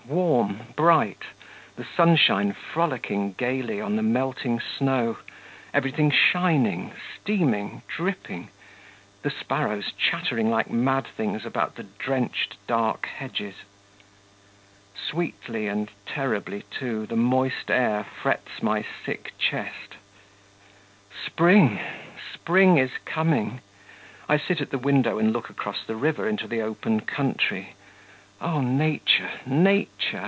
[0.07, 1.21] Warm, bright;
[1.75, 5.17] the sunshine frolicking gaily on the melting snow;
[5.75, 8.49] everything shining, steaming, dripping;
[9.21, 13.53] the sparrows chattering like mad things about the drenched, dark hedges.
[15.09, 19.95] Sweetly and terribly, too, the moist air frets my sick chest.
[21.27, 21.79] Spring,
[22.33, 23.61] spring is coming!
[24.27, 27.75] I sit at the window and look across the river into the open country.
[28.43, 29.29] O nature!
[29.45, 30.19] nature!